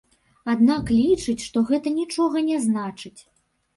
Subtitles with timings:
[0.53, 3.17] Аднак лічыць, што гэта нічога не значыць.